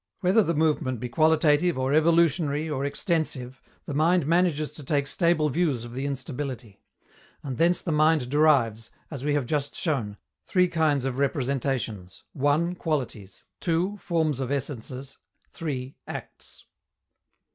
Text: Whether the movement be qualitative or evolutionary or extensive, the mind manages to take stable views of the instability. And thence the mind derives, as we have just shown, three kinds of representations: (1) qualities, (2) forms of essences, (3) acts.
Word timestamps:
Whether 0.21 0.41
the 0.41 0.55
movement 0.55 0.99
be 0.99 1.09
qualitative 1.09 1.77
or 1.77 1.93
evolutionary 1.93 2.67
or 2.67 2.83
extensive, 2.83 3.61
the 3.85 3.93
mind 3.93 4.25
manages 4.25 4.71
to 4.73 4.83
take 4.83 5.05
stable 5.05 5.49
views 5.51 5.85
of 5.85 5.93
the 5.93 6.07
instability. 6.07 6.81
And 7.43 7.59
thence 7.59 7.81
the 7.83 7.91
mind 7.91 8.27
derives, 8.31 8.89
as 9.11 9.23
we 9.23 9.35
have 9.35 9.45
just 9.45 9.75
shown, 9.75 10.17
three 10.47 10.69
kinds 10.69 11.05
of 11.05 11.19
representations: 11.19 12.23
(1) 12.33 12.73
qualities, 12.77 13.45
(2) 13.59 13.97
forms 13.97 14.39
of 14.39 14.49
essences, 14.51 15.19
(3) 15.51 15.95
acts. 16.07 16.65